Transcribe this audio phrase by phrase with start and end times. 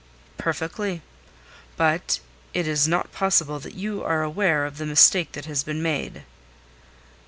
[0.35, 1.03] "Perfectly.
[1.77, 2.21] But
[2.55, 6.23] it is not possible that you are aware of the mistake that has been made."